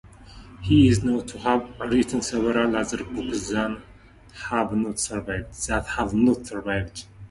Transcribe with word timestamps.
He 0.63 0.87
is 0.87 1.03
known 1.03 1.27
to 1.27 1.37
have 1.37 1.79
written 1.79 2.23
several 2.23 2.75
other 2.75 3.03
books 3.03 3.49
that 3.49 3.79
have 4.49 4.73
not 4.73 4.97
survived. 6.59 7.05